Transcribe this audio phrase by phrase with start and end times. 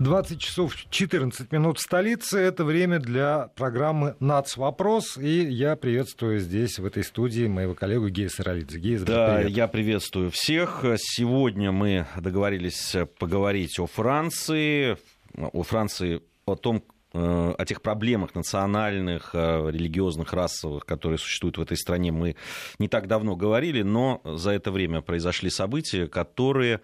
[0.00, 2.38] 20 часов 14 минут в столице.
[2.38, 4.56] Это время для программы «Нац.
[4.56, 5.16] Вопрос».
[5.16, 8.78] И я приветствую здесь, в этой студии, моего коллегу Гея Саралидзе.
[8.80, 9.50] Гея, да, привет.
[9.56, 10.84] я приветствую всех.
[10.98, 14.96] Сегодня мы договорились поговорить о Франции,
[15.36, 16.82] о Франции, о том,
[17.12, 22.34] э, о тех проблемах национальных, э, религиозных, расовых, которые существуют в этой стране, мы
[22.80, 26.80] не так давно говорили, но за это время произошли события, которые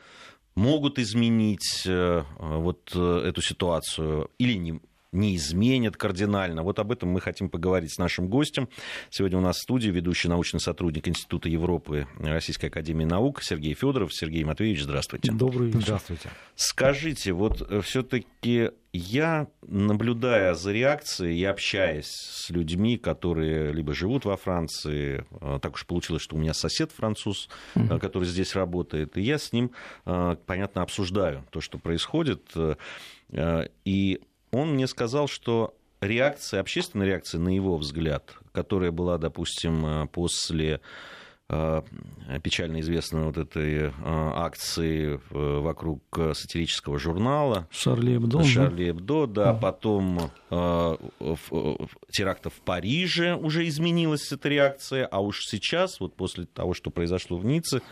[0.61, 4.81] могут изменить э, вот э, эту ситуацию или не,
[5.13, 6.63] не изменят кардинально.
[6.63, 8.69] Вот об этом мы хотим поговорить с нашим гостем.
[9.11, 14.15] Сегодня у нас в студии ведущий научный сотрудник Института Европы Российской Академии Наук Сергей Федоров.
[14.15, 15.33] Сергей Матвеевич, здравствуйте.
[15.33, 15.81] Добрый вечер.
[15.81, 16.31] Здравствуйте.
[16.55, 24.25] Скажите, вот э, все-таки я, наблюдая за реакцией и общаясь с людьми, которые либо живут
[24.25, 27.99] во Франции, э, так уж получилось, что у меня сосед француз, mm-hmm.
[27.99, 29.73] который здесь работает, и я с ним,
[30.05, 32.43] понятно, обсуждаю то, что происходит.
[33.85, 34.21] И
[34.53, 40.81] он мне сказал, что реакция, общественная реакция, на его взгляд, которая была, допустим, э, после
[41.49, 41.83] э,
[42.43, 47.69] печально известной вот этой э, акции вокруг сатирического журнала.
[47.71, 48.43] Шарли Эбдо.
[48.45, 49.51] Шарли Эбдо, да.
[49.51, 49.61] Ага.
[49.61, 50.31] Потом
[52.11, 57.37] теракта в Париже уже изменилась эта реакция, а уж сейчас, вот после того, что произошло
[57.37, 57.83] в Ницце,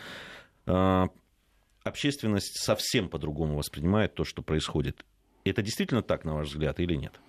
[1.84, 5.04] общественность совсем по-другому воспринимает то, что происходит.
[5.50, 7.20] Это действительно так, на ваш взгляд, или нет?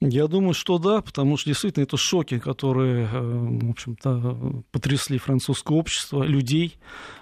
[0.00, 5.76] Я думаю, что да, потому что действительно это шоки, которые, э, в общем-то, потрясли французское
[5.76, 6.76] общество, людей,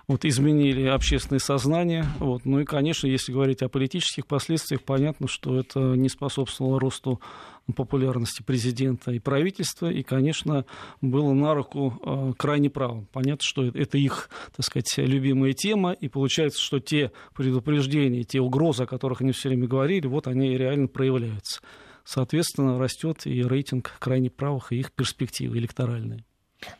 [0.08, 2.04] вот, изменили общественное сознание.
[2.18, 2.44] Вот.
[2.44, 7.18] Ну и, конечно, если говорить о политических последствиях, понятно, что это не способствовало росту
[7.74, 10.66] популярности президента и правительства, и, конечно,
[11.00, 13.08] было на руку э, крайне правым.
[13.10, 18.82] Понятно, что это их, так сказать, любимая тема, и получается, что те предупреждения, те угрозы,
[18.82, 21.62] о которых они все время говорили, вот они реально проявляются
[22.06, 26.24] соответственно, растет и рейтинг крайне правых и их перспективы электоральные.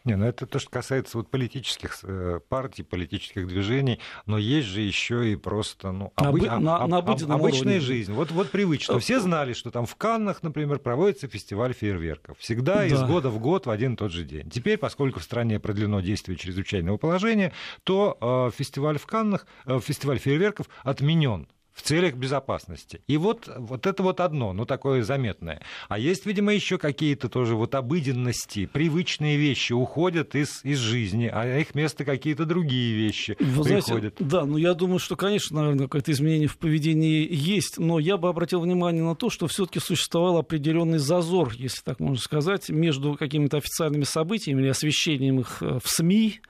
[0.05, 4.81] Не, ну это то, что касается вот политических э, партий, политических движений, но есть же
[4.81, 6.47] еще и просто ну, обы...
[6.47, 7.81] на, на, на обычная уровне.
[7.81, 8.12] жизнь.
[8.12, 8.94] Вот, вот привычно.
[8.94, 12.38] Э, Все знали, что там в Каннах, например, проводится фестиваль фейерверков.
[12.38, 12.86] Всегда да.
[12.86, 14.48] из года в год в один и тот же день.
[14.48, 17.53] Теперь, поскольку в стране продлено действие чрезвычайного положения,
[17.84, 23.03] то э, фестиваль в Каннах, э, фестиваль фейерверков отменен в целях безопасности.
[23.06, 25.60] И вот, вот это вот одно, ну такое заметное.
[25.88, 31.59] А есть, видимо, еще какие-то тоже вот обыденности, привычные вещи уходят из, из жизни, а
[31.59, 34.15] их место какие-то другие вещи Вы приходят.
[34.16, 38.16] Знаете, да, ну я думаю, что, конечно, наверное, какое-то изменение в поведении есть, но я
[38.16, 43.15] бы обратил внимание на то, что все-таки существовал определенный зазор, если так можно сказать, между
[43.15, 46.41] какими-то официальными событиями или освещением их э, в СМИ,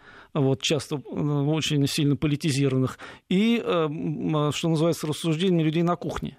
[0.41, 2.99] вот, часто э, очень сильно политизированных,
[3.29, 6.39] и, э, что называется, рассуждения людей на кухне.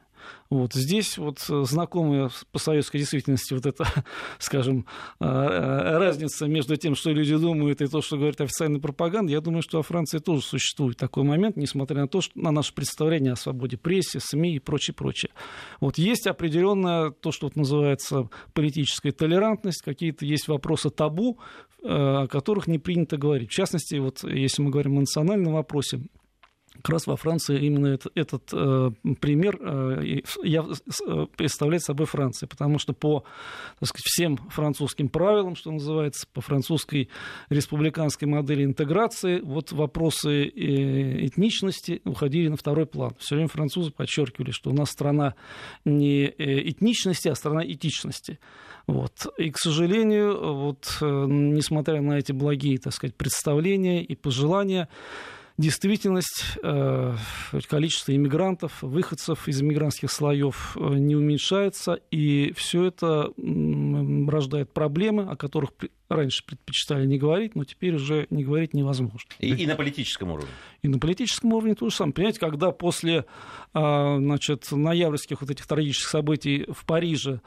[0.50, 3.86] Вот здесь вот э, знакомая по советской действительности вот эта,
[4.40, 4.86] скажем,
[5.20, 9.78] разница между тем, что люди думают, и то, что говорит официальная пропаганда, я думаю, что
[9.78, 13.78] во Франции тоже существует такой момент, несмотря на то, что на наше представление о свободе
[13.78, 15.32] прессы, СМИ и прочее, прочее.
[15.80, 21.40] Вот есть определенная то, что вот называется политическая толерантность, какие-то есть вопросы табу,
[21.84, 23.50] о которых не принято говорить.
[23.50, 26.02] В частности, вот если мы говорим о национальном вопросе,
[26.88, 32.48] как раз во Франции именно этот, этот э, пример э, я, э, представляет собой Франция,
[32.48, 33.26] потому что по
[33.82, 37.10] так сказать, всем французским правилам, что называется, по французской
[37.50, 43.12] республиканской модели интеграции, вот вопросы э, этничности уходили на второй план.
[43.20, 45.36] Все время французы подчеркивали, что у нас страна
[45.84, 48.40] не э, этничности, а страна этичности.
[48.88, 49.28] Вот.
[49.38, 54.88] И, к сожалению, вот, э, несмотря на эти благие так сказать, представления и пожелания,
[55.58, 57.16] действительность, э,
[57.68, 65.36] количество иммигрантов, выходцев из иммигрантских слоев э, не уменьшается, и все это рождает проблемы, о
[65.36, 65.72] которых
[66.10, 69.30] раньше предпочитали не говорить, но теперь уже не говорить невозможно.
[69.40, 70.50] И, и на политическом уровне?
[70.84, 72.14] И на политическом уровне то же самое.
[72.14, 73.26] Понимаете, когда после
[73.74, 77.42] а, значит, ноябрьских вот этих трагических событий в Париже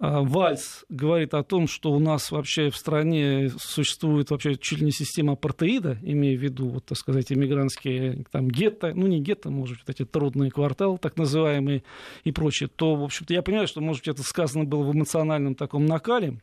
[0.00, 4.92] Вальс говорит о том, что у нас вообще в стране существует вообще чуть ли не
[4.92, 9.84] система апартеида, имея в виду, вот, так сказать, иммигрантские там, гетто, ну не гетто, может
[9.84, 11.82] быть, эти трудные кварталы, так называемые,
[12.24, 15.54] и прочее, то, в общем-то, я понимаю, что, может быть, это сказано было в эмоциональном
[15.54, 16.38] таком накале,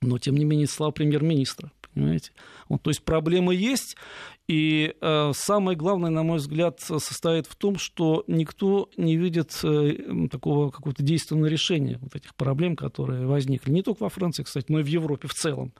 [0.00, 2.32] но, тем не менее, слова премьер-министра, понимаете?
[2.68, 3.96] Вот, то есть проблемы есть,
[4.48, 10.28] и э, самое главное, на мой взгляд, состоит в том, что никто не видит э,
[10.30, 14.80] такого какого-то действенного решения вот этих проблем, которые возникли не только во Франции, кстати, но
[14.80, 15.72] и в Европе в целом.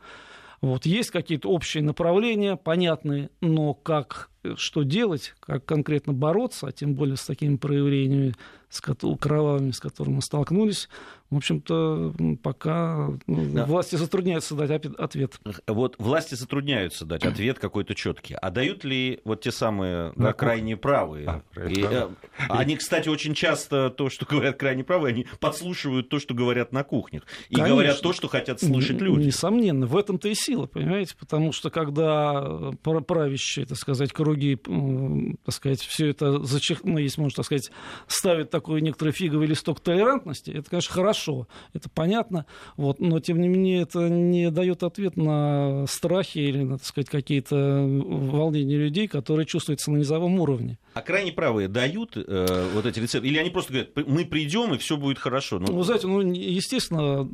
[0.61, 6.95] Вот, есть какие-то общие направления, понятные, но как что делать, как конкретно бороться, а тем
[6.95, 8.35] более с такими проявлениями
[8.75, 10.89] с кровавыми, с которыми мы столкнулись,
[11.31, 13.67] в общем-то, пока ну, да.
[13.67, 15.41] власти затрудняются дать ответ.
[15.67, 18.35] Вот власти затрудняются дать ответ какой-то четкий.
[18.35, 21.43] А дают ли вот те самые да, крайне правые?
[21.57, 22.09] А, и, э,
[22.49, 26.85] они, кстати, очень часто то, что говорят крайне правые, они подслушивают то, что говорят на
[26.85, 27.23] кухнях.
[27.49, 27.75] И Конечно.
[27.75, 29.27] говорят то, что хотят слышать люди.
[29.27, 31.15] Несомненно, в этом-то и сила, понимаете?
[31.19, 36.85] Потому что когда правящие, так сказать, круги, так сказать, все это зачих...
[36.85, 37.71] ну, если можно так сказать,
[38.07, 42.47] ставят такой некоторый фиговый листок толерантности, это, конечно, хорошо, это понятно,
[42.77, 47.09] вот, но, тем не менее, это не дает ответ на страхи или, на, так сказать,
[47.09, 50.79] какие-то волнения людей, которые чувствуются на низовом уровне.
[50.95, 53.29] А крайне правые дают э, вот эти рецепты?
[53.29, 55.59] Или они просто говорят, мы придем и все будет хорошо?
[55.59, 57.29] Ну, Вы знаете, ну, естественно,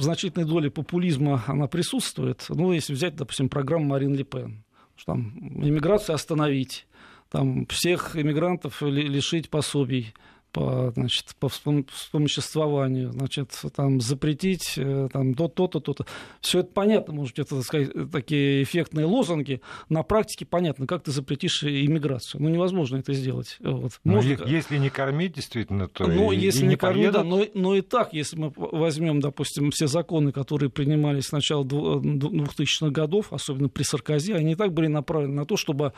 [0.00, 2.44] значительная доля популизма, она присутствует.
[2.48, 4.64] Ну, если взять, допустим, программу Марин Ле Пен,
[5.00, 6.86] что там иммиграцию остановить,
[7.30, 10.12] там всех иммигрантов лишить пособий,
[10.52, 16.06] по, значит, по вспомоществованию, значит, там, запретить э, там, то-то, то-то.
[16.40, 19.60] Все это понятно, может, это, так сказать, такие эффектные лозунги.
[19.88, 22.42] На практике понятно, как ты запретишь иммиграцию.
[22.42, 23.56] Ну, невозможно это сделать.
[23.60, 23.92] Вот.
[24.04, 24.46] Может...
[24.46, 28.12] Если не кормить, действительно, то ну, если не, не кормить, да, но, но и так,
[28.12, 34.32] если мы возьмем, допустим, все законы, которые принимались с начала 2000-х годов, особенно при Саркози,
[34.32, 35.92] они и так были направлены на то, чтобы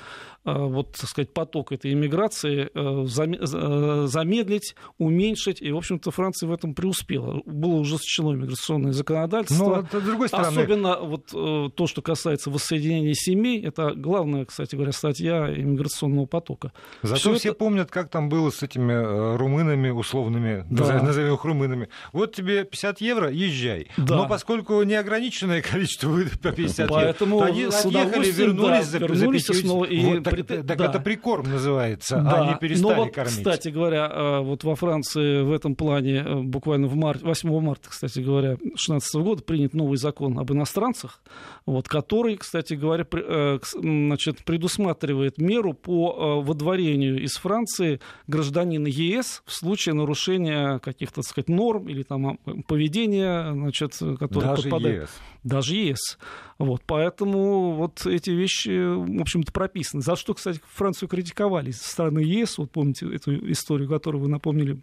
[0.44, 6.48] э, вот, так сказать, поток этой иммиграции э, замедлить замедлить, уменьшить, и, в общем-то, Франция
[6.48, 7.42] в этом преуспела.
[7.46, 9.64] Было ужесточено миграционное законодательство.
[9.64, 10.48] Но, ну, с другой стороны...
[10.48, 16.72] Особенно вот э, то, что касается воссоединения семей, это главная, кстати говоря, статья иммиграционного потока.
[17.02, 17.58] Зато все, все это...
[17.58, 21.02] помнят, как там было с этими э, румынами условными, да.
[21.02, 21.88] назовем их румынами.
[22.12, 23.88] Вот тебе 50 евро, езжай.
[23.96, 24.16] Да.
[24.16, 29.52] Но поскольку неограниченное количество выдают по 50 Поэтому евро, они отъехали, вернулись, да, вернулись за,
[29.54, 30.86] за снова, и вот, так, так да.
[30.86, 32.42] это прикорм называется, а да.
[32.42, 33.36] а не перестали Но вот, кормить.
[33.36, 37.90] Кстати говоря, э, вот во Франции в этом плане э, буквально в марте, 8 марта,
[37.90, 41.20] кстати говоря, 2016 года принят новый закон об иностранцах,
[41.67, 49.43] вот, который, кстати говоря, э, значит, предусматривает меру по э, выдворению из Франции гражданина ЕС
[49.44, 55.02] в случае нарушения каких-то, так сказать, норм или там поведения, значит, которое Даже подпадает...
[55.02, 55.11] ЕС.
[55.44, 56.18] Даже ЕС.
[56.58, 60.02] Вот, поэтому вот эти вещи, в общем-то, прописаны.
[60.02, 64.80] За что, кстати, Францию критиковали со стороны ЕС, вот помните эту историю, которую вы напомнили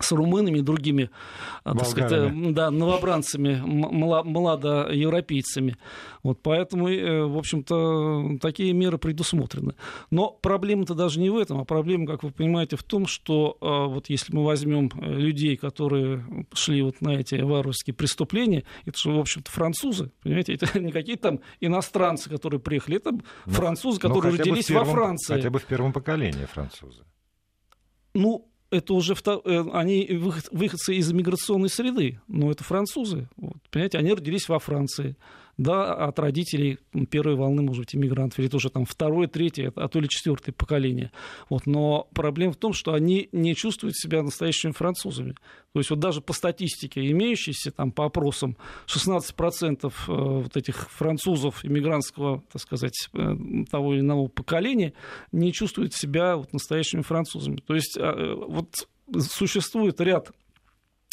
[0.00, 1.10] с румынами и другими
[1.64, 5.76] так сказать, э, да, новобранцами, младоевропейцами.
[6.22, 9.74] Вот поэтому, э, в общем-то, такие меры предусмотрены.
[10.10, 13.92] Но проблема-то даже не в этом, а проблема, как вы понимаете, в том, что э,
[13.92, 19.18] вот если мы возьмем людей, которые шли вот на эти варварские преступления, это же, в
[19.18, 24.38] общем-то, французы, понимаете, это не какие-то там иностранцы, которые приехали, это ну, французы, ну, которые
[24.38, 25.34] родились первом, во Франции.
[25.34, 27.02] Хотя бы в первом поколении французы.
[28.14, 30.06] Ну, это уже э, они
[30.50, 33.28] выходцы из миграционной среды, но это французы.
[33.36, 35.16] Вот, понимаете, они родились во Франции
[35.58, 36.78] да, от родителей
[37.10, 41.12] первой волны, может быть, иммигрантов, или тоже там второе, третье, а то ли четвертое поколение.
[41.48, 41.66] Вот.
[41.66, 45.34] Но проблема в том, что они не чувствуют себя настоящими французами.
[45.72, 48.56] То есть вот даже по статистике, имеющейся там по опросам,
[48.86, 53.36] 16% э, вот этих французов иммигрантского, так сказать, э,
[53.70, 54.92] того или иного поколения
[55.32, 57.62] не чувствуют себя вот настоящими французами.
[57.66, 58.88] То есть э, вот
[59.20, 60.32] существует ряд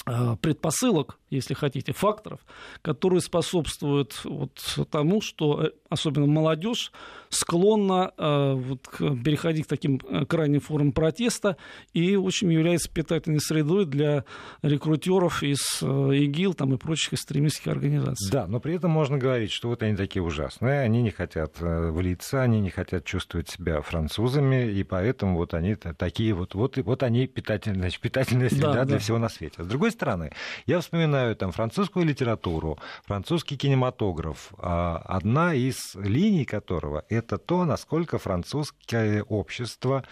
[0.05, 2.41] предпосылок, если хотите, факторов,
[2.81, 4.59] которые способствуют вот
[4.91, 6.91] тому, что э, особенно молодежь
[7.33, 8.87] склонна э, вот,
[9.23, 11.57] переходить к таким крайним формам протеста
[11.93, 14.25] и очень является питательной средой для
[14.61, 18.31] рекрутеров из ИГИЛ там, и прочих экстремистских организаций.
[18.31, 22.41] Да, но при этом можно говорить, что вот они такие ужасные, они не хотят влиться,
[22.41, 27.27] они не хотят чувствовать себя французами, и поэтому вот они такие вот, вот, вот они
[27.27, 28.99] питательная, питательная среда да, для да.
[28.99, 29.63] всего на свете.
[29.63, 30.31] С другой стороны,
[30.65, 38.17] я вспоминаю там французскую литературу, французский кинематограф, а, одна из линий которого это то, насколько
[38.17, 40.03] французское общество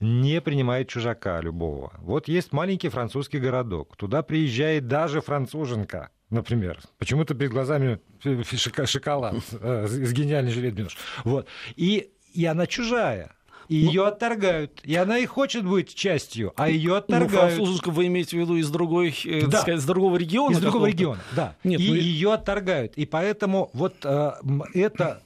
[0.00, 1.92] не принимает чужака любого.
[1.98, 6.80] Вот есть маленький французский городок, туда приезжает даже француженка, например.
[6.98, 8.00] Почему-то перед глазами
[8.86, 10.74] шоколад э, с гениальной жилет
[11.24, 11.46] Вот.
[11.76, 13.36] И, и она чужая
[13.68, 14.80] и ну, ее отторгают.
[14.84, 17.32] И она и хочет быть частью, а ее ну, отторгают.
[17.32, 19.62] Ну, французушка вы имеете в виду из другой, э, да.
[19.62, 20.52] сказать, из другого региона?
[20.52, 21.56] Из другого региона, да.
[21.64, 21.94] Нет, и ну...
[21.94, 22.94] ее отторгают.
[22.96, 24.32] И поэтому вот э,
[24.74, 25.22] это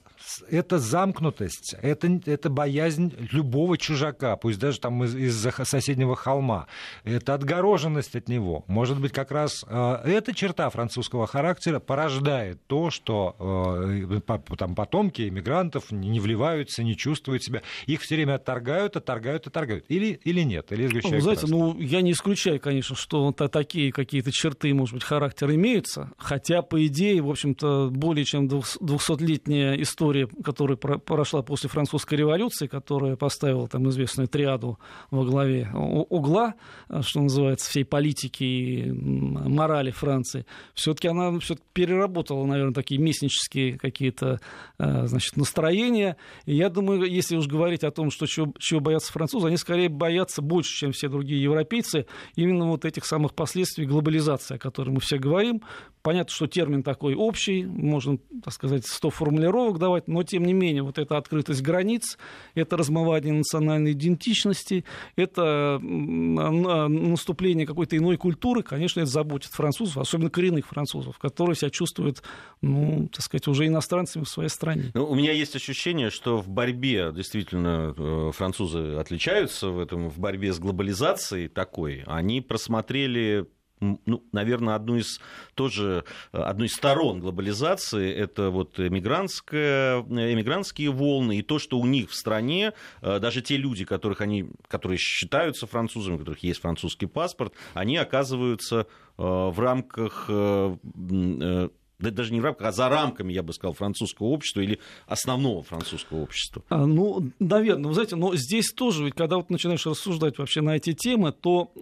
[0.48, 6.66] это замкнутость, это, это боязнь любого чужака, пусть даже там из, из соседнего холма.
[7.04, 8.64] Это отгороженность от него.
[8.66, 14.20] Может быть, как раз э, эта черта французского характера порождает то, что э,
[14.56, 17.62] там потомки иммигрантов не вливаются, не чувствуют себя.
[17.86, 19.84] Их все время отторгают, отторгают, отторгают.
[19.88, 24.72] Или, или нет, или Вы знаете, ну, я не исключаю, конечно, что такие какие-то черты,
[24.74, 31.42] может быть, характера имеются, хотя, по идее, в общем-то, более чем 200-летняя история, которая прошла
[31.42, 34.78] после французской революции, которая поставила там известную триаду
[35.10, 36.54] во главе угла,
[37.00, 44.40] что называется, всей политики и морали Франции, все-таки она все переработала, наверное, такие местнические какие-то
[44.78, 46.16] э, значит, настроения.
[46.46, 49.88] И я думаю, если уж говорить о том, что чего, чего боятся французы, они скорее
[49.88, 55.00] боятся больше, чем все другие европейцы, именно вот этих самых последствий глобализации, о которой мы
[55.00, 55.62] все говорим.
[56.02, 60.82] Понятно, что термин такой общий, можно, так сказать, 100 формулировок давать, но тем не менее
[60.82, 62.18] вот эта открытость границ,
[62.54, 64.84] это размывание национальной идентичности,
[65.16, 72.22] это наступление какой-то иной культуры, конечно, это заботит французов, особенно коренных французов, которые себя чувствуют,
[72.62, 74.90] ну, так сказать, уже иностранцами в своей стране.
[74.94, 80.18] Ну, у меня есть ощущение, что в борьбе действительно э, французы отличаются в этом, в
[80.18, 82.04] борьбе с глобализацией такой.
[82.06, 83.46] Они просмотрели
[83.80, 85.20] ну, наверное, одну из
[85.54, 92.10] тоже одну из сторон глобализации это вот эмигрантская, эмигрантские волны и то, что у них
[92.10, 92.72] в стране
[93.02, 97.96] э, даже те люди, которых они, которые считаются французами, у которых есть французский паспорт, они
[97.96, 101.68] оказываются э, в рамках э,
[102.00, 106.22] даже не в рамках, а за рамками, я бы сказал, французского общества или основного французского
[106.22, 106.62] общества.
[106.68, 110.76] А, ну, наверное, вы знаете, но здесь тоже, ведь когда вот начинаешь рассуждать вообще на
[110.76, 111.72] эти темы, то,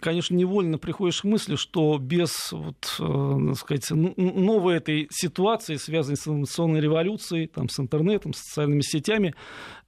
[0.00, 6.16] конечно, невольно приходишь к мысли, что без, вот, э, так сказать, новой этой ситуации, связанной
[6.16, 9.34] с информационной революцией, там, с интернетом, с социальными сетями,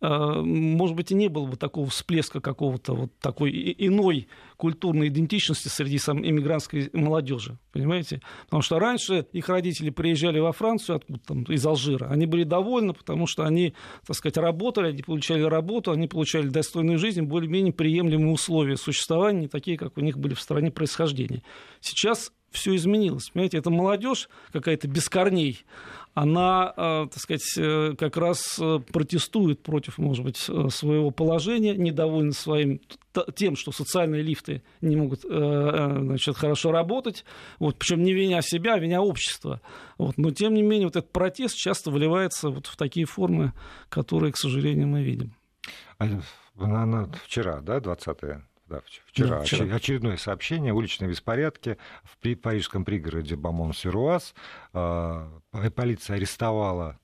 [0.01, 5.97] может быть, и не было бы такого всплеска какого-то вот такой иной культурной идентичности среди
[5.97, 8.23] иммигрантской молодежи, понимаете?
[8.45, 12.95] Потому что раньше их родители приезжали во Францию откуда там, из Алжира, они были довольны,
[12.95, 13.75] потому что они,
[14.07, 19.77] так сказать, работали, они получали работу, они получали достойную жизнь, более-менее приемлемые условия существования, такие,
[19.77, 21.43] как у них были в стране происхождения.
[21.81, 23.31] Сейчас все изменилось.
[23.31, 25.65] Понимаете, это молодежь какая-то без корней,
[26.15, 32.33] она, э, так сказать, э, как раз э, протестует против, может быть, своего положения, недовольна
[32.33, 32.81] своим
[33.35, 37.25] тем, что социальные лифты не могут значит, хорошо работать,
[37.59, 39.61] вот, причем не виня себя, а виня общества.
[39.99, 43.53] Вот, но, тем не менее, вот этот протест часто выливается вот в такие формы,
[43.89, 45.35] которые, к сожалению, мы видим.
[45.99, 48.19] Она, вчера, да, 20
[48.71, 49.75] да, вчера, да, вчера.
[49.75, 54.35] очередное сообщение, уличные беспорядки в парижском пригороде Бамон-Сируаз.
[54.73, 55.29] А,
[55.75, 56.99] полиция арестовала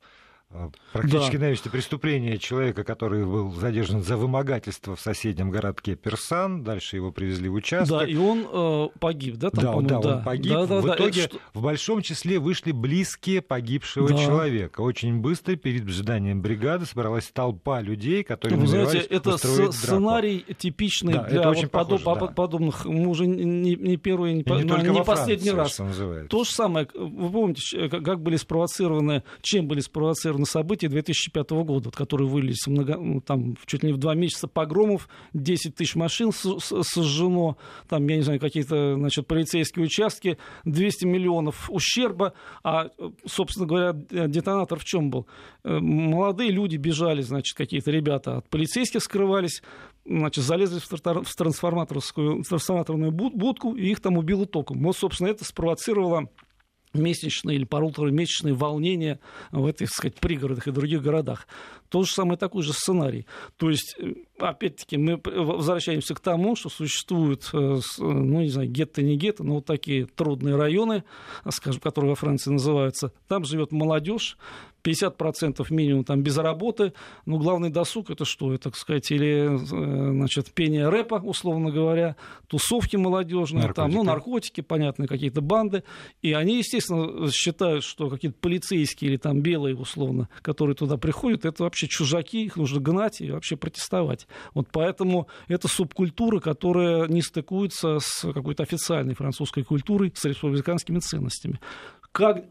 [0.93, 1.45] практически да.
[1.45, 6.63] на месте преступления человека, который был задержан за вымогательство в соседнем городке Персан.
[6.63, 7.99] Дальше его привезли в участок.
[7.99, 9.49] Да, и он э, погиб, да?
[9.49, 10.53] Там, да, да, да, он погиб.
[10.53, 11.37] Да, да, в да, итоге это...
[11.53, 14.17] в большом числе вышли близкие погибшего да.
[14.17, 14.81] человека.
[14.81, 21.23] Очень быстро перед ожиданием бригады собралась толпа людей, которые Вы знаете, это сценарий типичный да,
[21.23, 22.27] для вот похоже, подоб, да.
[22.27, 22.85] подобных.
[22.85, 25.79] Мы уже не, не первый, не, не, не, не последний раз.
[26.29, 26.87] То же самое.
[26.93, 32.97] Вы помните, как были спровоцированы, чем были спровоцированы на события 2005 года, которые вылились много,
[32.97, 38.17] ну, там, чуть ли не в два месяца погромов, 10 тысяч машин сожжено, там, я
[38.17, 42.89] не знаю, какие-то значит, полицейские участки, 200 миллионов ущерба, а,
[43.25, 43.93] собственно говоря,
[44.27, 45.27] детонатор в чем был?
[45.63, 49.61] Э, молодые люди бежали, значит, какие-то ребята от полицейских скрывались,
[50.05, 54.81] значит, залезли в трансформаторскую, трансформаторную будку, и их там убило током.
[54.83, 56.29] Вот, собственно, это спровоцировало
[56.97, 59.19] месячные или полуторамесячные волнения
[59.51, 61.47] в этих, так сказать, пригородах и других городах.
[61.89, 63.25] То же самое такой же сценарий.
[63.57, 69.01] То есть, э, опять-таки, мы возвращаемся к тому, что существуют, э, ну, не знаю, гетто,
[69.01, 71.03] не гетто, но вот такие трудные районы,
[71.49, 73.11] скажем, которые во Франции называются.
[73.27, 74.37] Там живет молодежь,
[74.87, 76.93] 50% минимум там без работы.
[77.25, 78.53] Ну, главный досуг это что?
[78.53, 82.15] Это, так сказать, или э, значит, пение рэпа, условно говоря,
[82.47, 85.83] тусовки молодежные, там, ну, наркотики, понятно, какие-то банды.
[86.21, 91.63] И они, естественно, считают, что какие-то полицейские или там белые, условно, которые туда приходят, это
[91.63, 94.27] вообще чужаки, их нужно гнать и вообще протестовать.
[94.55, 101.59] Вот поэтому это субкультура, которая не стыкуется с какой-то официальной французской культурой, с республиканскими ценностями.
[102.11, 102.45] Как,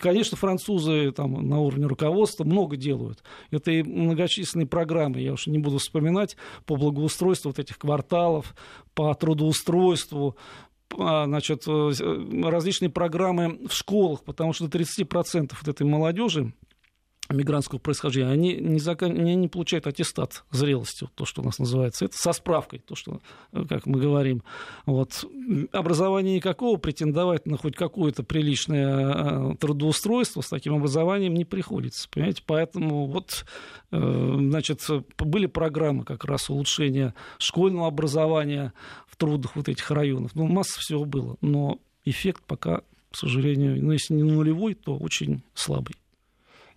[0.00, 3.22] конечно, французы там, на уровне руководства много делают.
[3.50, 8.54] Это и многочисленные программы, я уж не буду вспоминать, по благоустройству вот этих кварталов,
[8.94, 10.36] по трудоустройству,
[10.90, 11.92] значит, э,
[12.44, 16.54] различные программы в школах, потому что до 30% вот этой молодежи
[17.30, 19.12] мигрантского происхождения, они не, закон...
[19.12, 22.04] они не получают аттестат зрелости, то, что у нас называется.
[22.04, 23.20] Это со справкой, то, что,
[23.52, 24.42] э, как мы говорим.
[24.84, 25.24] Вот.
[25.72, 32.08] Образования никакого, претендовать на хоть какое-то приличное э, трудоустройство с таким образованием не приходится.
[32.10, 32.42] Понимаете?
[32.46, 33.46] Поэтому вот,
[33.90, 34.80] э, значит,
[35.18, 38.72] были программы как раз улучшения школьного образования
[39.06, 40.32] в трудных вот этих районах.
[40.34, 41.36] Ну, масса всего было.
[41.40, 45.96] Но эффект пока, к сожалению, ну, если не нулевой, то очень слабый.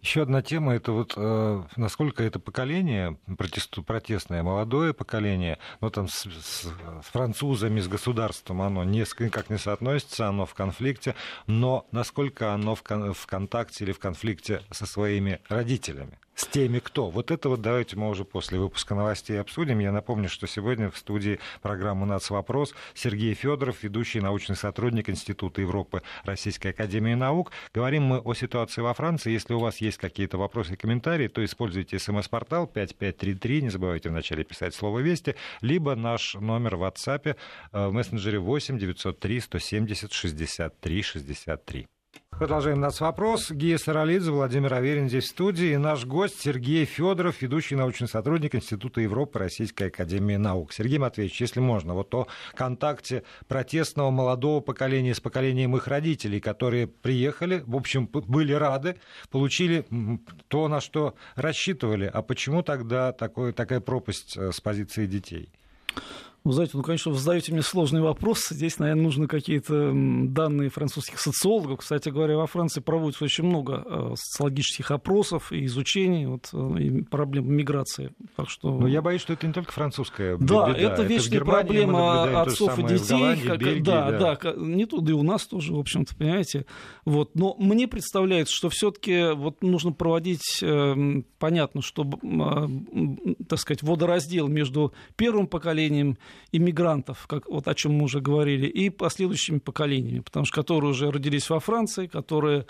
[0.02, 6.24] Еще одна тема это вот э, насколько это поколение протестное молодое поколение, ну там с,
[6.24, 11.16] с, с французами, с государством оно никак не соотносится, оно в конфликте,
[11.48, 17.10] но насколько оно в, в контакте или в конфликте со своими родителями с теми, кто.
[17.10, 19.80] Вот это вот давайте мы уже после выпуска новостей обсудим.
[19.80, 26.04] Я напомню, что сегодня в студии программы «Нацвопрос» Сергей Федоров, ведущий научный сотрудник Института Европы
[26.24, 27.52] Российской Академии Наук.
[27.74, 29.32] Говорим мы о ситуации во Франции.
[29.32, 34.44] Если у вас есть какие-то вопросы и комментарии, то используйте смс-портал 5533, не забывайте вначале
[34.44, 37.36] писать слово «Вести», либо наш номер в WhatsApp
[37.72, 41.88] э, в мессенджере 8 903 170 63 63.
[42.38, 43.50] Продолжаем наш вопрос.
[43.50, 45.74] Гия Саралидзе, Владимир Аверин здесь в студии.
[45.74, 50.72] И наш гость Сергей Федоров, ведущий научный сотрудник Института Европы Российской Академии Наук.
[50.72, 56.86] Сергей Матвеевич, если можно, вот о контакте протестного молодого поколения с поколением их родителей, которые
[56.86, 58.98] приехали, в общем, были рады,
[59.32, 59.88] получили
[60.48, 62.06] то, на что рассчитывали.
[62.06, 65.50] А почему тогда такой, такая пропасть э, с позиции детей?
[66.48, 68.48] Вы знаете, ну, конечно, вы задаете мне сложный вопрос.
[68.52, 71.80] Здесь, наверное, нужны какие-то данные французских социологов.
[71.80, 77.02] Кстати говоря, во Франции проводится очень много э, социологических опросов и изучений вот, э, и
[77.02, 78.14] проблем миграции.
[78.38, 78.72] Так что...
[78.80, 80.78] Но я боюсь, что это не только французская да, беда.
[80.78, 83.10] это вечная это проблема отцов и детей.
[83.10, 86.66] Голландии, как, Бельгии, да, да, да, не тут, и у нас тоже, в общем-то, понимаете.
[87.04, 87.36] Вот.
[87.36, 92.06] Но мне представляется, что все-таки вот нужно проводить, э, понятно, что,
[93.50, 96.18] так сказать, водораздел между первым поколением
[96.52, 101.12] иммигрантов, как, вот о чем мы уже говорили, и последующими поколениями, потому что которые уже
[101.12, 102.66] родились во Франции, которые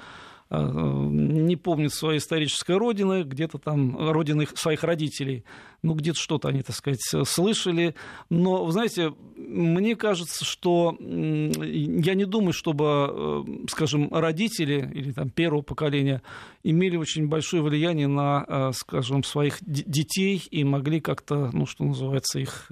[0.50, 5.44] э, не помнят своей исторической родины, где-то там родины своих родителей,
[5.84, 7.96] ну, где-то что-то они, так сказать, слышали.
[8.30, 15.30] Но, вы знаете, мне кажется, что я не думаю, чтобы, э, скажем, родители или там
[15.30, 16.22] первого поколения
[16.64, 22.40] имели очень большое влияние на, э, скажем, своих детей и могли как-то, ну, что называется,
[22.40, 22.72] их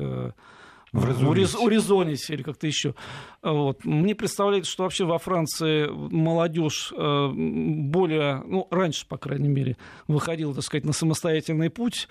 [0.95, 2.95] урез, урезонить или как-то еще.
[3.45, 3.85] Вот.
[3.85, 9.77] Мне представляется, что вообще во Франции молодежь э, более, ну, раньше, по крайней мере,
[10.07, 12.07] выходила, так сказать, на самостоятельный путь,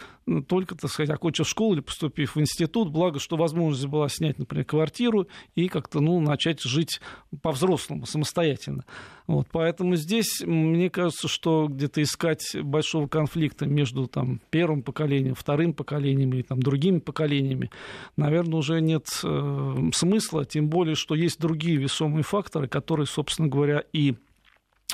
[0.47, 4.64] только, так сказать, окончив школу или поступив в институт, благо, что возможность была снять, например,
[4.64, 7.01] квартиру и как-то, ну, начать жить
[7.42, 8.85] по-взрослому, самостоятельно.
[9.27, 15.73] Вот, поэтому здесь, мне кажется, что где-то искать большого конфликта между там, первым поколением, вторым
[15.73, 17.70] поколением или там, другими поколениями,
[18.16, 23.82] наверное, уже нет э, смысла, тем более, что есть другие весомые факторы, которые, собственно говоря,
[23.92, 24.14] и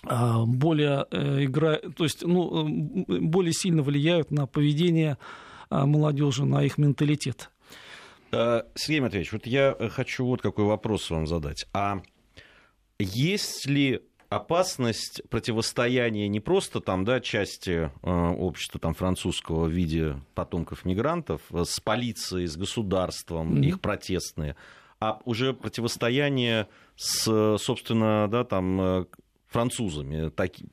[0.04, 2.66] а, более э, игра, то есть, ну,
[3.06, 5.18] более сильно влияют на поведение
[5.68, 7.50] а, молодежи, на их менталитет.
[8.32, 11.66] Э, Сергей Матвеевич, вот я хочу вот какой вопрос вам задать.
[11.72, 12.00] А
[12.98, 20.16] есть ли опасность противостояния не просто там, да, части э, общества там, французского в виде
[20.34, 23.66] потомков мигрантов э, с полицией, с государством, mm-hmm.
[23.66, 24.56] их протестные,
[25.00, 29.04] а уже противостояние с, собственно, да, там, э,
[29.48, 30.66] французами, таки,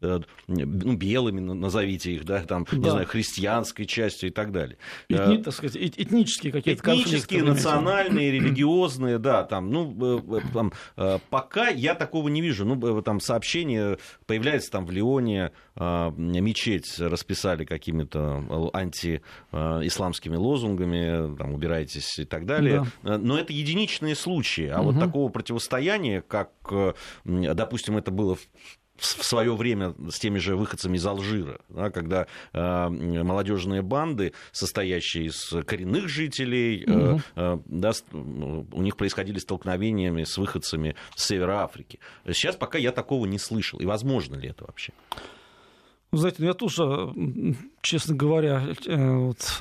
[0.00, 2.76] ну, белыми, назовите их, да, там, да.
[2.76, 4.76] не знаю, христианской частью и так далее.
[5.08, 10.72] Этни, э, так сказать, этнические какие-то Этнические, национальные, религиозные, да, там, ну, э, там,
[11.30, 12.64] пока я такого не вижу.
[12.66, 22.24] Ну, там сообщение появляется там в Лионе, мечеть расписали какими-то антиисламскими лозунгами, там, убирайтесь и
[22.24, 22.86] так далее.
[23.02, 23.18] Да.
[23.18, 24.68] Но это единичные случаи.
[24.68, 24.92] А угу.
[24.92, 26.50] вот такого противостояния, как,
[27.24, 28.46] допустим, это было в
[28.98, 35.26] в свое время с теми же выходцами из Алжира, да, когда э, молодежные банды, состоящие
[35.26, 37.20] из коренных жителей, угу.
[37.36, 41.98] э, да, у них происходили столкновениями с выходцами с Севера Африки.
[42.26, 43.78] Сейчас пока я такого не слышал.
[43.80, 44.92] И возможно ли это вообще?
[46.12, 47.12] Вы знаете, ну, я тоже,
[47.82, 49.58] честно говоря, э, вот,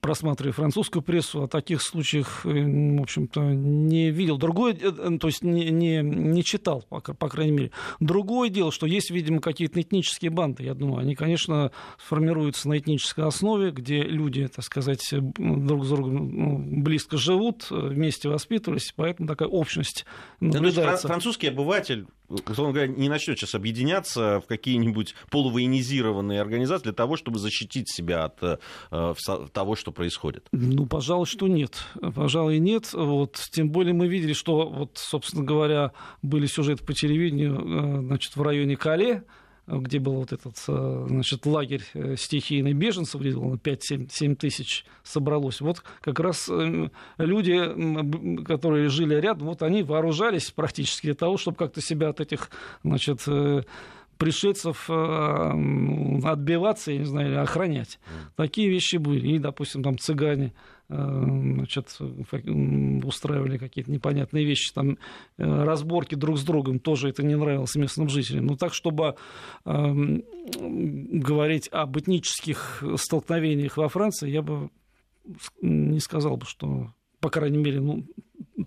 [0.00, 4.38] просматривая французскую прессу, о таких случаях, э, в общем-то, не видел.
[4.38, 7.70] Другое, то есть не, не, не читал, по, по крайней мере.
[8.00, 11.00] Другое дело, что есть, видимо, какие-то этнические банды, я думаю.
[11.00, 17.16] Они, конечно, формируются на этнической основе, где люди, так сказать, друг с другом ну, близко
[17.16, 20.04] живут, вместе воспитывались, поэтому такая общность
[20.40, 21.08] наблюдается.
[21.08, 27.38] французский обыватель условно говоря, не начнет сейчас объединяться в какие-нибудь полувоенизированные организации для того, чтобы
[27.38, 28.58] защитить себя от э,
[29.52, 30.46] того, что происходит?
[30.52, 31.84] Ну, пожалуй, что нет.
[32.14, 32.92] Пожалуй, нет.
[32.92, 33.36] Вот.
[33.52, 38.42] Тем более мы видели, что, вот, собственно говоря, были сюжеты по телевидению э, значит, в
[38.42, 39.24] районе Кале,
[39.68, 45.60] где был вот этот э, значит, лагерь э, стихийных беженцев, где 5-7 тысяч собралось.
[45.60, 51.56] Вот как раз э, люди, которые жили рядом, вот они вооружались практически для того, чтобы
[51.56, 52.50] как-то себя от этих
[52.82, 53.24] значит,
[54.18, 57.98] пришельцев отбиваться, я не знаю, охранять.
[58.36, 59.28] Такие вещи были.
[59.28, 60.52] И, допустим, там цыгане
[60.88, 61.98] значит,
[63.04, 64.96] устраивали какие-то непонятные вещи, там
[65.36, 68.46] э, разборки друг с другом, тоже это не нравилось местным жителям.
[68.46, 69.16] Но так, чтобы
[69.66, 69.94] э,
[70.56, 74.70] говорить об этнических столкновениях во Франции, я бы
[75.60, 78.06] не сказал бы, что, по крайней мере, ну,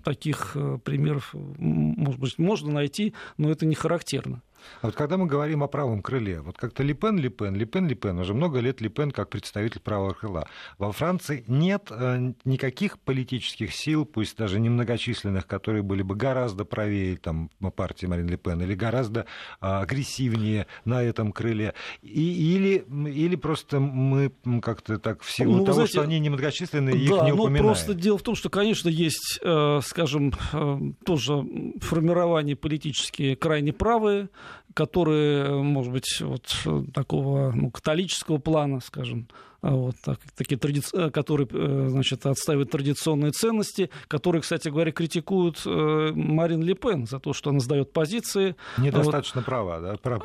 [0.03, 4.43] таких э, примеров, может быть, можно найти, но это не характерно.
[4.81, 8.33] А вот когда мы говорим о правом крыле, вот как-то Липен, Липен, Липен, Липен, уже
[8.33, 10.47] много лет Липен как представитель правого крыла.
[10.77, 17.17] Во Франции нет э, никаких политических сил, пусть даже немногочисленных, которые были бы гораздо правее
[17.17, 19.25] там, партии Марин Липен или гораздо
[19.59, 21.73] а, агрессивнее на этом крыле.
[22.01, 26.95] И, или, или просто мы как-то так в силу ну, того, знаете, что они немногочисленные,
[26.97, 27.65] их да, не упоминаем.
[27.65, 31.45] Ну, просто дело в том, что, конечно, есть, э, скажем, э, тоже
[31.79, 34.29] формирование политические крайне правые,
[34.73, 36.47] которые, может быть, вот
[36.93, 39.27] такого ну, католического плана, скажем,
[39.61, 40.81] вот, так, такие тради...
[40.93, 47.05] Э, которые э, значит, отстаивают традиционные ценности, которые, кстати говоря, критикуют э, Марин Ле Пен
[47.05, 48.55] за то, что она сдает позиции.
[48.79, 49.45] Недостаточно вот.
[49.45, 49.95] права, да?
[49.97, 50.23] Прав,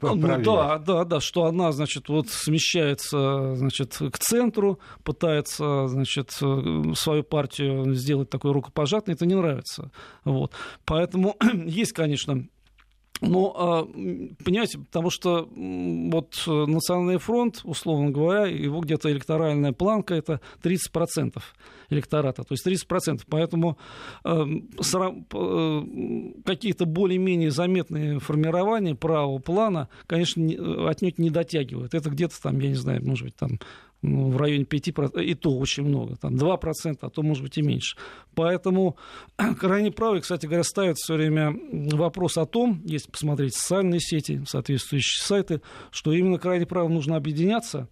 [0.00, 7.22] ну, да, да, да, что она, значит, вот смещается, значит, к центру, пытается, значит, свою
[7.24, 9.90] партию сделать такой рукопожатной, это не нравится.
[10.24, 10.52] Вот.
[10.86, 11.36] Поэтому
[11.66, 12.46] есть, конечно,
[13.20, 13.84] ну, а,
[14.44, 21.42] понимаете, потому что вот э, Национальный фронт, условно говоря, его где-то электоральная планка это 30%
[21.90, 23.22] электората, то есть 30%.
[23.28, 23.78] Поэтому
[24.24, 25.82] э, э,
[26.44, 30.42] какие-то более-менее заметные формирования правого плана, конечно,
[30.88, 31.94] отнюдь не дотягивают.
[31.94, 33.58] Это где-то там, я не знаю, может быть, там
[34.00, 37.62] ну, в районе 5%, и то очень много, там 2%, а то, может быть, и
[37.62, 37.96] меньше.
[38.34, 38.96] Поэтому
[39.58, 45.26] крайне правые, кстати говоря, ставят все время вопрос о том, если посмотреть социальные сети, соответствующие
[45.26, 47.88] сайты, что именно крайне правым нужно объединяться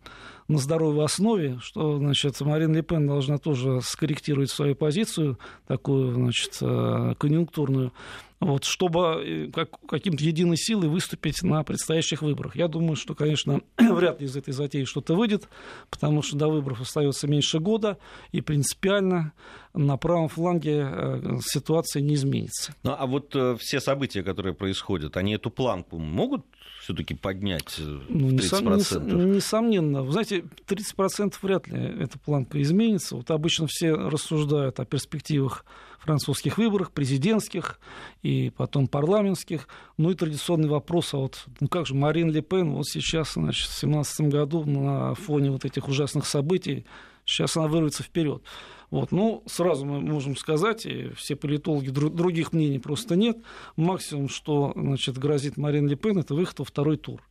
[0.49, 6.59] на здоровой основе, что, значит, Марин Ле Пен должна тоже скорректировать свою позицию, такую, значит,
[6.61, 7.93] э, конъюнктурную,
[8.39, 12.55] вот, чтобы э, как, каким-то единой силой выступить на предстоящих выборах.
[12.55, 15.49] Я думаю, что, конечно, вряд ли из этой затеи что-то выйдет,
[15.91, 17.99] потому что до выборов остается меньше года,
[18.31, 19.33] и принципиально
[19.75, 22.75] на правом фланге э, ситуация не изменится.
[22.85, 26.47] Ну, а вот все события, которые происходят, они эту планку могут
[26.87, 29.35] все-таки поднять ну, в 30%?
[29.35, 30.05] Несомненно.
[30.05, 33.17] Вы знаете, 30% вряд ли эта планка изменится.
[33.17, 35.65] Вот обычно все рассуждают о перспективах
[35.99, 37.81] французских выборах, президентских
[38.23, 39.67] и потом парламентских.
[39.97, 43.67] Ну и традиционный вопрос, а вот ну как же Марин Ле Пен вот сейчас, значит,
[43.67, 46.87] в 2017 году на фоне вот этих ужасных событий,
[47.25, 48.45] сейчас она вырвется вперед.
[48.91, 53.39] Вот, ну, сразу мы можем сказать, и все политологи, других мнений просто нет.
[53.77, 57.23] Максимум, что значит, грозит Марин Ле Пен, это выход во второй тур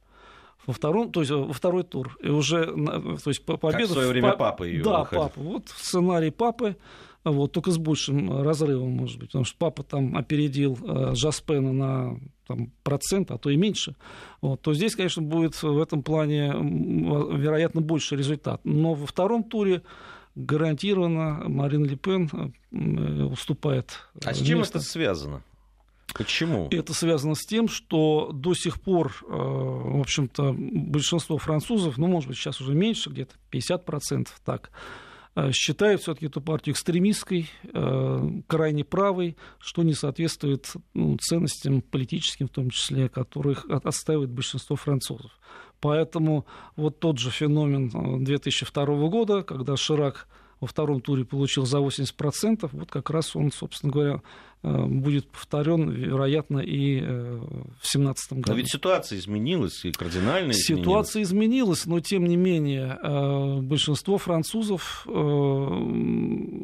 [0.65, 2.17] во втором, то есть во второй тур.
[2.23, 3.77] И уже, то есть победа...
[3.77, 5.23] Как в свое время папа ее Да, выходит.
[5.23, 5.39] папа.
[5.39, 6.75] Вот сценарий папы,
[7.23, 12.19] вот, только с большим разрывом, может быть, потому что папа там опередил э, Жаспена на
[12.47, 13.95] там, процент, а то и меньше,
[14.41, 18.61] вот, то здесь, конечно, будет в этом плане, вероятно, больше результат.
[18.63, 19.81] Но во втором туре
[20.35, 24.07] гарантированно Марин Ле Пен э, уступает.
[24.23, 24.79] А с чем место.
[24.79, 25.43] это связано?
[26.13, 26.67] Почему?
[26.71, 32.29] Это связано с тем, что до сих пор, э, в общем-то, большинство французов, ну, может
[32.29, 34.71] быть, сейчас уже меньше, где-то 50% так,
[35.35, 42.47] Э, считают все-таки эту партию экстремистской, э, крайне правой, что не соответствует ну, ценностям политическим,
[42.47, 45.31] в том числе, которых отстаивает большинство французов.
[45.85, 46.45] Поэтому
[46.75, 50.27] вот тот же феномен 2002 э, года, когда Ширак
[50.59, 54.23] во втором туре получил за 80%, вот как раз он, собственно говоря,
[54.63, 58.45] э, будет повторен, вероятно, и э, в 2017 году.
[58.47, 60.65] Но ведь ситуация изменилась и кардинально изменилась.
[60.65, 62.97] Ситуация изменилась, но тем не менее
[63.61, 65.05] большинство французов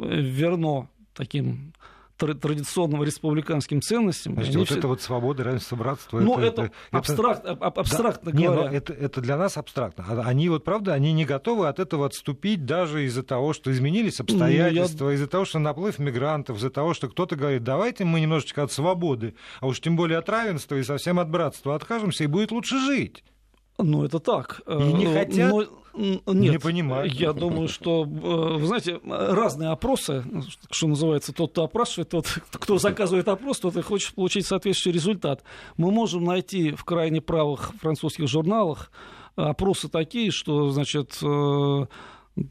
[0.02, 1.74] верно таким
[2.22, 4.36] традиционным республиканским ценностям.
[4.36, 4.78] Подождите, вот все...
[4.78, 6.20] это вот свобода, равенство, братство.
[6.20, 7.66] Ну, это, это, абстракт, это...
[7.66, 8.70] абстрактно да, говоря.
[8.70, 10.06] Не, это, это для нас абстрактно.
[10.08, 14.20] А они вот, правда, они не готовы от этого отступить даже из-за того, что изменились
[14.20, 15.16] обстоятельства, ну, я...
[15.16, 19.36] из-за того, что наплыв мигрантов, из-за того, что кто-то говорит, давайте мы немножечко от свободы,
[19.60, 23.24] а уж тем более от равенства и совсем от братства откажемся, и будет лучше жить.
[23.78, 24.62] Ну, это так.
[24.68, 25.52] И не но, хотят?
[25.52, 27.10] Но, нет, не понимаю.
[27.12, 30.24] Я думаю, что, э, вы знаете, разные опросы,
[30.70, 35.44] что называется, тот, кто опрашивает, тот, кто заказывает опрос, тот и хочет получить соответствующий результат.
[35.78, 38.92] Мы можем найти в крайне правых французских журналах
[39.36, 41.86] опросы такие, что, значит, э,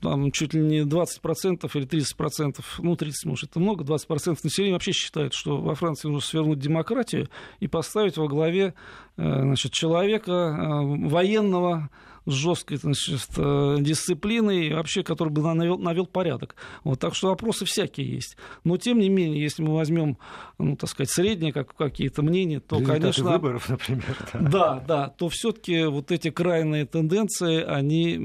[0.00, 4.92] там чуть ли не 20% или 30%, ну 30 может это много, 20% населения вообще
[4.92, 7.28] считают, что во Франции нужно свернуть демократию
[7.60, 8.74] и поставить во главе
[9.16, 11.90] э, значит, человека военного,
[12.26, 16.56] с жесткой значит, э, дисциплиной, вообще, который бы навел, навел порядок.
[16.84, 18.36] Вот, так что вопросы всякие есть.
[18.64, 20.18] Но, тем не менее, если мы возьмем,
[20.58, 23.30] ну, так сказать, средние как, какие-то мнения, то, Результаты конечно...
[23.32, 24.16] выборов, например.
[24.32, 28.16] Да, да, да то все-таки вот эти крайние тенденции, они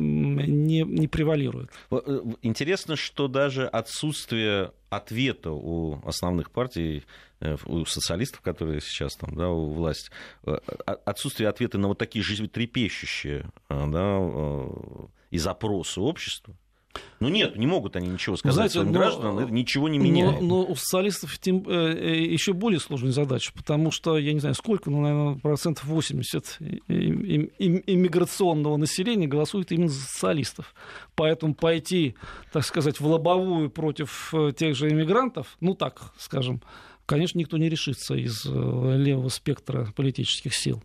[0.75, 1.71] не, не превалируют.
[1.91, 7.03] Э, интересно, что даже отсутствие ответа у основных партий
[7.41, 10.09] Э, у социалистов, которые сейчас там, да, у власти,
[10.45, 10.57] э,
[11.05, 14.19] отсутствие ответа на вот такие жизнетрепещущие да,
[15.31, 16.55] и запросы общества,
[17.19, 20.41] ну нет, не могут они ничего сказать Знаете, своим но, гражданам, это ничего не меняет.
[20.41, 24.55] Но, но у социалистов тем, э, еще более сложная задача, потому что, я не знаю,
[24.55, 30.73] сколько, ну, наверное, процентов 80 иммиграционного населения голосует именно за социалистов.
[31.15, 32.15] Поэтому пойти,
[32.51, 36.62] так сказать, в лобовую против тех же иммигрантов, ну так, скажем,
[37.05, 38.49] конечно, никто не решится из э,
[38.97, 40.84] левого спектра политических сил.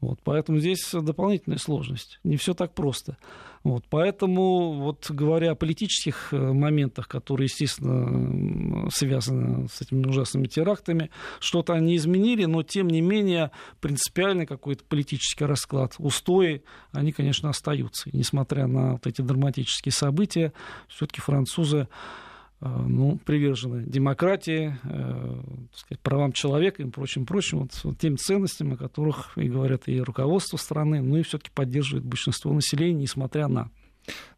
[0.00, 2.20] Вот, поэтому здесь дополнительная сложность.
[2.22, 3.16] Не все так просто.
[3.64, 11.10] Вот, поэтому, вот, говоря о политических э, моментах, которые, естественно, связаны с этими ужасными терактами,
[11.40, 18.08] что-то они изменили, но, тем не менее, принципиальный какой-то политический расклад, устои, они, конечно, остаются.
[18.10, 20.52] И, несмотря на вот эти драматические события,
[20.88, 21.88] все-таки французы
[22.60, 25.42] ну, привержены демократии, э,
[25.72, 30.00] сказать, правам человека и прочим, прочим, вот, вот тем ценностям, о которых и говорят и
[30.00, 33.70] руководство страны, ну и все-таки поддерживает большинство населения, несмотря на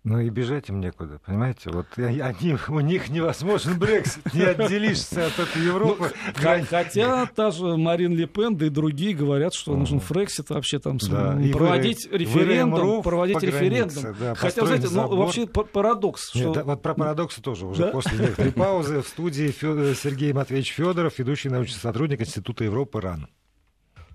[0.02, 1.70] ну и бежать им некуда, понимаете?
[1.70, 6.12] Вот они, у них невозможен Брексит, не отделишься от этой Европы.
[6.42, 10.78] Ну, хотя та же Марин Ле Пен, да и другие говорят, что нужен Фрексит вообще
[10.78, 14.16] там да, проводить вы, референдум, проводить референдум.
[14.18, 16.30] Да, хотя, знаете, ну вообще парадокс.
[16.30, 16.38] Что...
[16.38, 17.88] Нет, вот про парадоксы тоже уже да?
[17.90, 23.28] после некоторой паузы в студии Сергей Матвеевич Федоров, ведущий научный сотрудник Института Европы РАН.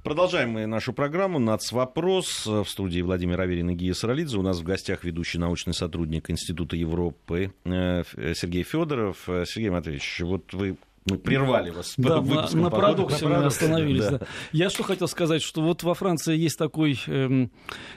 [0.05, 2.45] Продолжаем мы нашу программу «Нацвопрос».
[2.45, 4.37] В студии Владимир Аверин и Гия Саралидзе.
[4.37, 8.03] У нас в гостях ведущий научный сотрудник Института Европы э,
[8.35, 9.27] Сергей Федоров.
[9.27, 11.93] Э, Сергей Матвеевич, вот вы мы прервали вас.
[11.97, 14.05] Да, на, на парадоксе мы остановились.
[14.05, 14.17] Да.
[14.17, 14.25] Да.
[14.51, 17.51] Я что хотел сказать, что вот во Франции есть такой эм,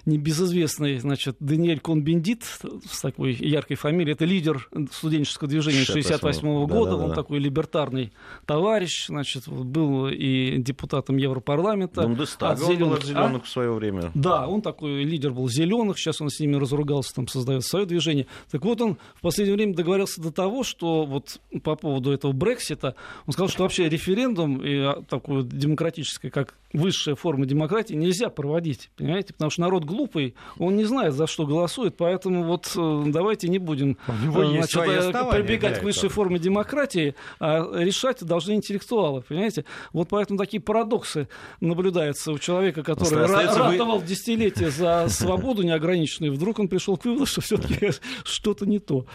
[0.04, 4.12] небезызвестный, значит, Даниэль Конбендит с такой яркой фамилией.
[4.12, 6.90] Это лидер студенческого движения 68 -го года.
[6.90, 8.12] Да, да, Он такой либертарный
[8.44, 12.02] товарищ, значит, был и депутатом Европарламента.
[12.02, 13.44] Бундестаг от был от зеленых а?
[13.46, 14.10] в свое время.
[14.14, 15.98] Да, он такой лидер был зеленых.
[15.98, 18.26] Сейчас он с ними разругался, там создает свое движение.
[18.50, 22.96] Так вот, он в последнее время договорился до того, что вот по поводу этого Брексита
[23.26, 28.90] он сказал, что вообще референдум и а, такую демократическое, как высшая форма демократии, нельзя проводить,
[28.96, 29.32] понимаете?
[29.32, 33.58] Потому что народ глупый, он не знает, за что голосует, поэтому вот э, давайте не
[33.58, 39.64] будем э, значит, э, прибегать к высшей форме демократии, а решать должны интеллектуалы, понимаете?
[39.92, 41.28] Вот поэтому такие парадоксы
[41.60, 44.06] наблюдаются у человека, который ратовал вы...
[44.06, 47.90] десятилетия за свободу неограниченную, вдруг он пришел к выводу, что все-таки
[48.24, 49.06] что-то не то.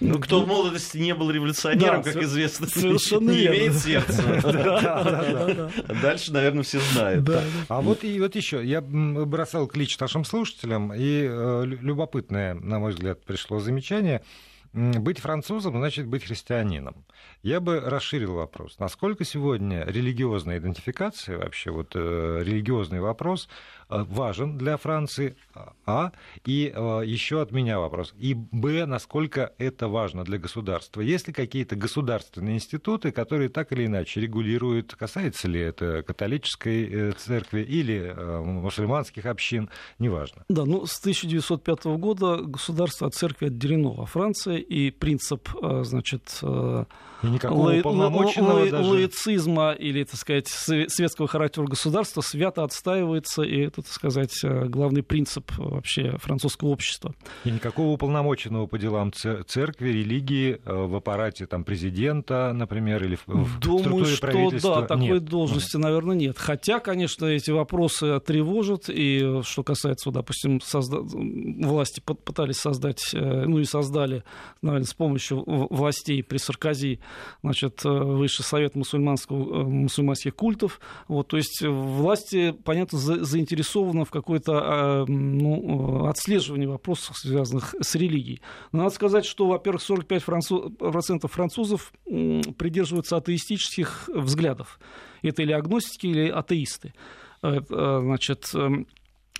[0.00, 5.70] Ну, кто в молодости не был революционером, да, как известно, совершенно не имеет сердца.
[6.02, 7.28] Дальше, наверное, все знают.
[7.68, 12.92] А вот и вот еще, я бросал клич нашим слушателям, и э, любопытное, на мой
[12.92, 14.22] взгляд, пришло замечание.
[14.72, 17.04] Быть французом значит быть христианином.
[17.42, 18.78] Я бы расширил вопрос.
[18.78, 23.48] Насколько сегодня религиозная идентификация, вообще вот э, религиозный вопрос,
[23.88, 25.36] важен для Франции,
[25.86, 26.12] а,
[26.44, 26.72] и
[27.04, 31.00] еще от меня вопрос, и, б, насколько это важно для государства.
[31.00, 37.62] Есть ли какие-то государственные институты, которые так или иначе регулируют, касается ли это католической церкви
[37.62, 40.44] или мусульманских общин, неважно.
[40.48, 45.48] Да, ну, с 1905 года государство от церкви отделено во Франции, и принцип,
[45.82, 46.42] значит,
[47.22, 48.90] и никакого уполномоченного лай, даже...
[48.90, 55.02] лаицизма или, так сказать, светского характера государства свято отстаивается, и это, так сказать, э, главный
[55.02, 57.14] принцип вообще французского общества.
[57.44, 63.26] И никакого уполномоченного по делам церкви, религии э, в аппарате там, президента, например, или в
[63.26, 65.24] Думаю, структуре что правительства да, такой нет.
[65.24, 66.38] должности, наверное, нет.
[66.38, 70.98] Хотя, конечно, эти вопросы тревожат, и что касается, допустим, созда...
[71.00, 74.24] власти пытались создать, э, ну и создали,
[74.62, 77.00] наверное, с помощью властей при Саркози
[77.42, 80.80] значит, э, Высший совет мусульманского, э, мусульманских культов.
[81.08, 85.04] Вот, то есть власти, понятно, заинтересованы в какой-то а,
[85.62, 88.40] ну, отслеживании вопросов, связанных с религией.
[88.72, 94.80] Но надо сказать, что, во-первых, 45% француз, французов придерживаются атеистических взглядов.
[95.22, 96.94] Это или агностики, или атеисты.
[97.42, 97.60] Э,
[98.00, 98.86] значит, эм,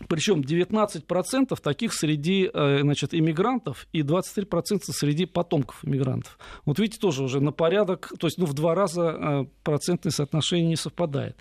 [0.09, 6.39] причем 19% таких среди э, значит, иммигрантов и 23% среди потомков иммигрантов.
[6.65, 10.69] Вот видите, тоже уже на порядок, то есть ну, в два раза э, процентное соотношение
[10.69, 11.37] не совпадает.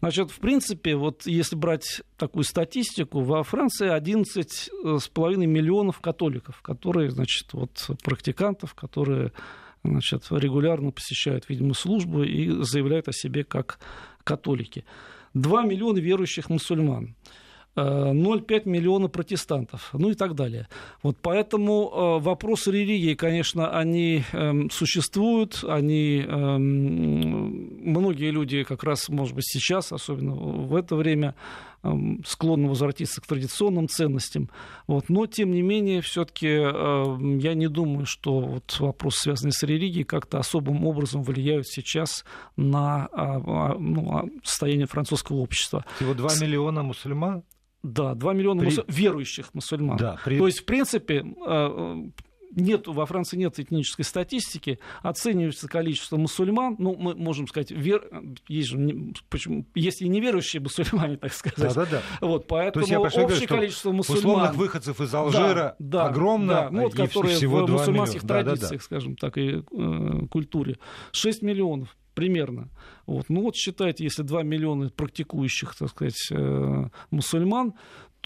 [0.00, 7.52] Значит, в принципе, вот если брать такую статистику, во Франции 11,5 миллионов католиков, которые, значит,
[7.52, 9.32] вот практикантов, которые
[9.84, 13.78] значит, регулярно посещают, видимо, службу и заявляют о себе как
[14.24, 14.84] католики.
[15.34, 17.14] 2 миллиона верующих мусульман.
[17.80, 20.68] 0,5 миллиона протестантов, ну и так далее.
[21.02, 29.08] Вот поэтому э, вопросы религии, конечно, они эм, существуют, они, эм, многие люди как раз,
[29.08, 31.34] может быть, сейчас, особенно в это время,
[31.82, 34.48] эм, склонны возвратиться к традиционным ценностям.
[34.86, 35.10] Вот.
[35.10, 40.38] Но, тем не менее, все-таки я не думаю, что вот вопросы, связанные с религией, как-то
[40.38, 42.24] особым образом влияют сейчас
[42.56, 45.84] на а, а, ну, состояние французского общества.
[45.96, 47.44] Всего 2 миллиона мусульман?
[47.86, 48.66] Да, 2 миллиона при...
[48.66, 48.84] мусу...
[48.88, 49.96] верующих мусульман.
[49.96, 50.38] Да, при...
[50.38, 51.96] То есть, в принципе, э,
[52.56, 58.08] нет, во Франции нет этнической статистики, оценивается количество мусульман, ну, мы можем сказать, вер...
[58.48, 61.74] есть же, почему, есть и неверующие мусульмане, так сказать.
[61.74, 62.26] Да, да, да.
[62.26, 64.18] Вот, поэтому То есть общее говорю, количество мусульман...
[64.18, 68.24] Условных выходцев из Алжира да, да, огромно, да, ну, вот, и которые всего в мусульманских
[68.24, 68.44] миллиона.
[68.44, 68.84] традициях, да, да, да.
[68.84, 70.78] скажем так, и э, культуре,
[71.12, 72.70] 6 миллионов примерно.
[73.06, 73.26] Вот.
[73.28, 77.74] Ну вот считайте, если 2 миллиона практикующих, так сказать, э, мусульман,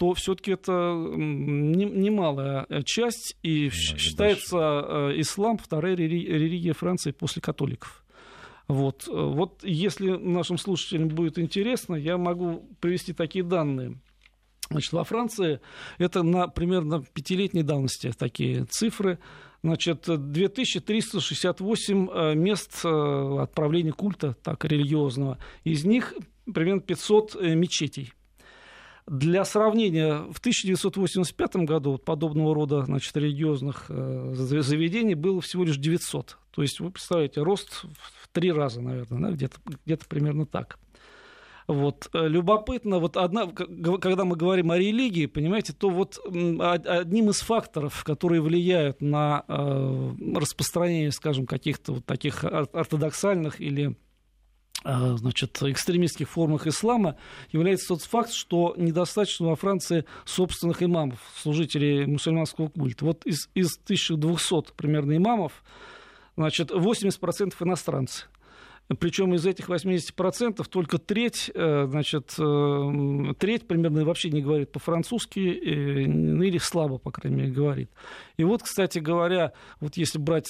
[0.01, 8.03] то все-таки это немалая часть, и да, считается э, ислам вторая религия Франции после католиков.
[8.67, 9.05] Вот.
[9.05, 13.99] вот если нашим слушателям будет интересно, я могу привести такие данные.
[14.71, 15.61] Значит, во Франции
[15.99, 19.19] это на примерно пятилетней давности такие цифры.
[19.61, 25.37] Значит, 2368 э, мест э, отправления культа, так, религиозного.
[25.63, 26.15] Из них
[26.51, 28.13] примерно 500 э, мечетей.
[29.07, 36.37] Для сравнения, в 1985 году подобного рода значит, религиозных заведений было всего лишь 900.
[36.51, 40.77] То есть, вы представляете, рост в три раза, наверное, да, где-то, где-то примерно так.
[41.67, 42.09] Вот.
[42.13, 48.03] Э, любопытно, вот одна, когда мы говорим о религии, понимаете, то вот одним из факторов,
[48.03, 53.93] которые влияют на э, распространение, скажем, каких-то вот таких ортодоксальных или э,
[54.83, 57.15] значит, экстремистских формах ислама
[57.51, 63.05] является тот факт, что недостаточно во Франции собственных имамов, служителей мусульманского культа.
[63.05, 65.63] Вот из, из 1200 примерно имамов,
[66.35, 68.25] значит, 80% иностранцы.
[68.99, 75.39] Причем из этих 80% только треть, э, значит, э, треть примерно вообще не говорит по-французски,
[75.39, 77.89] э, ну, или слабо, по крайней мере, говорит.
[78.37, 80.47] И вот, кстати говоря, вот если брать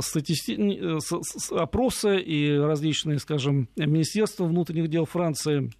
[0.00, 0.58] статисти...
[1.54, 5.70] опросы и различные, скажем, Министерства внутренних дел Франции,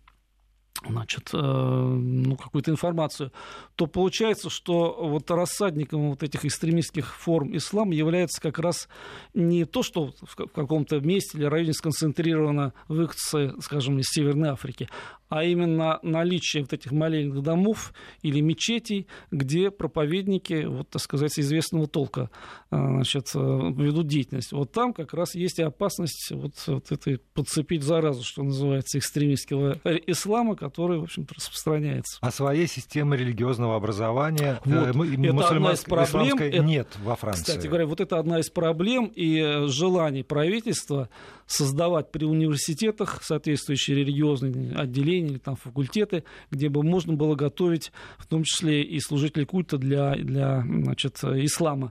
[0.86, 3.32] значит, э, ну, какую-то информацию,
[3.74, 8.88] то получается, что вот рассадником вот этих экстремистских форм ислама является как раз
[9.34, 14.88] не то, что в каком-то месте или районе сконцентрировано выходцы, скажем, из Северной Африки,
[15.28, 21.86] а именно наличие вот этих молельных домов или мечетей, где проповедники, вот, так сказать, известного
[21.86, 22.30] толка
[22.70, 24.52] э, значит, э, ведут деятельность.
[24.52, 29.78] Вот там как раз есть и опасность вот, вот этой подцепить заразу, что называется, экстремистского
[30.06, 32.18] ислама, который, в общем-то, распространяется.
[32.20, 34.74] А своей системы религиозного образования вот.
[34.74, 36.38] э, это одна из проблем.
[36.38, 37.42] Это, нет во Франции.
[37.42, 41.08] Кстати говоря, вот это одна из проблем и э, желаний правительства
[41.46, 48.26] создавать при университетах соответствующие религиозные отделения или там факультеты, где бы можно было готовить в
[48.26, 51.88] том числе и служителей культа для, для значит, ислама,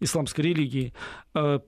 [0.00, 0.94] исламской религии
[1.34, 1.60] э,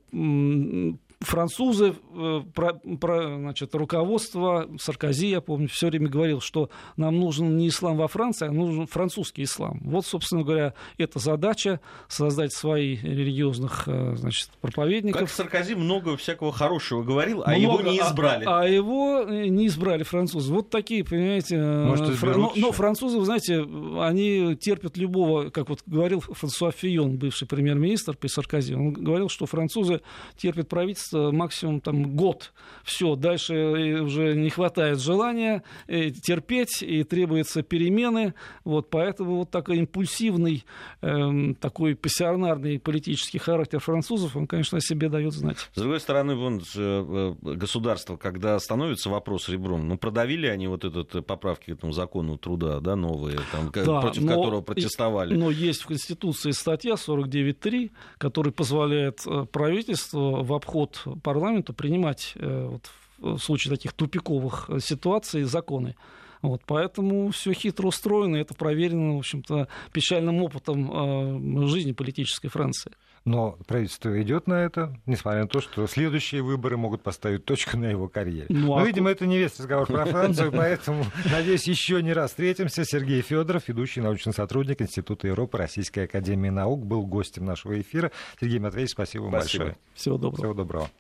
[1.27, 7.57] французы, э, про, про, значит, руководство, Саркози, я помню, все время говорил, что нам нужен
[7.57, 9.81] не ислам во Франции, а нужен французский ислам.
[9.85, 15.21] Вот, собственно говоря, эта задача создать свои религиозных э, значит, проповедников.
[15.21, 18.45] Как Саркози много всякого хорошего говорил, а много, его не а, избрали.
[18.45, 20.53] А, а его не избрали французы.
[20.53, 21.59] Вот такие, понимаете...
[21.59, 22.37] Может, фра...
[22.37, 23.67] но, но французы, вы знаете,
[24.01, 29.47] они терпят любого, как вот говорил Франсуа Фион, бывший премьер-министр при Саркози, он говорил, что
[29.47, 30.01] французы
[30.37, 32.53] терпят правительство максимум там год.
[32.85, 33.55] Все, дальше
[34.03, 38.35] уже не хватает желания э, терпеть и требуются перемены.
[38.65, 40.65] Вот, поэтому вот такой импульсивный,
[41.03, 45.59] э, такой пассионарный политический характер французов, он, конечно, о себе дает знать.
[45.75, 51.15] С другой стороны, вон э, государство, когда становится вопрос ребром, ну, продавили они вот этот
[51.15, 55.35] э, поправки к этому закону труда, да, новые, там, да, против но, которого протестовали.
[55.35, 62.91] Но есть в Конституции статья 49.3, которая позволяет правительству в обход парламенту принимать э, вот,
[63.19, 65.97] в случае таких тупиковых э, ситуаций законы.
[66.43, 72.93] Вот, поэтому все хитро устроено, это проверено, в общем-то, печальным опытом э, жизни политической Франции.
[73.27, 77.87] Но правительство идет на это, несмотря на то, что следующие выборы могут поставить точку на
[77.87, 78.47] его карьере.
[78.49, 78.85] Ну, Но, а...
[78.85, 82.85] видимо, это не весь разговор про Францию, поэтому, надеюсь, еще не раз встретимся.
[82.85, 88.13] Сергей Федоров, ведущий научный сотрудник Института Европы Российской Академии Наук, был гостем нашего эфира.
[88.41, 89.77] Сергей Матвеевич, спасибо вам большое.
[89.95, 90.37] Всего доброго.
[90.37, 90.91] Всего доброго.